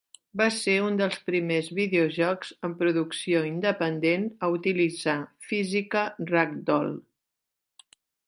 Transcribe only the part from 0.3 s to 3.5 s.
Va ser un dels primers videojocs amb producció